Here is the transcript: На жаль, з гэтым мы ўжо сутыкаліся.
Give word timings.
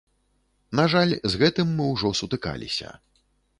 На 0.79 0.85
жаль, 0.93 1.13
з 1.35 1.43
гэтым 1.43 1.77
мы 1.81 1.91
ўжо 1.93 2.13
сутыкаліся. 2.23 2.97